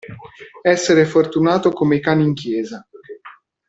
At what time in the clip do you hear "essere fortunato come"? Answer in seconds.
0.63-1.97